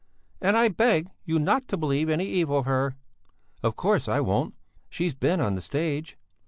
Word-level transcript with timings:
"And 0.41 0.57
I 0.57 0.67
beg 0.67 1.11
you 1.25 1.37
not 1.37 1.67
to 1.67 1.77
believe 1.77 2.09
any 2.09 2.25
evil 2.25 2.57
of 2.57 2.65
her...." 2.65 2.95
"Of 3.61 3.75
course 3.75 4.07
I 4.07 4.19
won't! 4.19 4.55
She's 4.89 5.13
been 5.13 5.39
on 5.39 5.53
the 5.53 5.61
stage...." 5.61 6.17